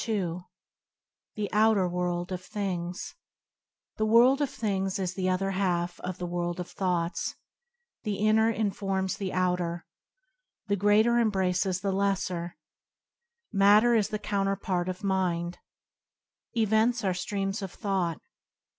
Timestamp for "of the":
5.99-6.25